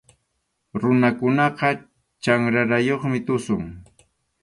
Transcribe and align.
Runakunaqa 0.79 1.69
chanrarayuqmi 2.23 3.19
tusun. 3.27 3.63